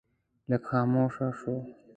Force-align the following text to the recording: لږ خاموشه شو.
لږ 0.49 0.61
خاموشه 0.69 1.27
شو. 1.39 1.55